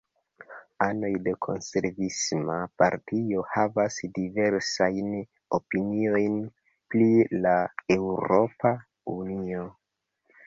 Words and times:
Anoj 0.83 1.09
de 1.25 1.31
Konservisma 1.45 2.55
Partio 2.81 3.43
havas 3.49 3.97
diversajn 4.15 5.11
opiniojn 5.57 6.39
pri 6.95 7.07
la 7.43 7.53
Eŭropa 7.97 8.73
Unio. 9.17 9.67